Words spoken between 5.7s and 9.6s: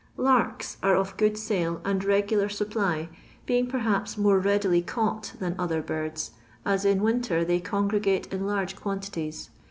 birds, as in winter they congregate in large quantities.